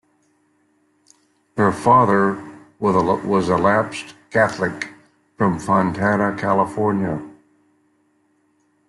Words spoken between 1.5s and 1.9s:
Her